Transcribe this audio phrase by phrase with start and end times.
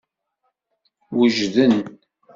[1.17, 1.73] Wejden.